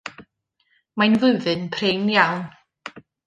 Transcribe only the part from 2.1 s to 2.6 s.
iawn.